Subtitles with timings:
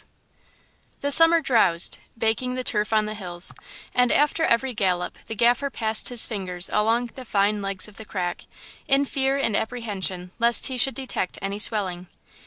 [0.01, 0.07] V
[1.01, 3.53] The summer drowsed, baking the turf on the hills,
[3.93, 8.05] and after every gallop the Gaffer passed his fingers along the fine legs of the
[8.05, 8.47] crack,
[8.87, 12.07] in fear and apprehension lest he should detect any swelling.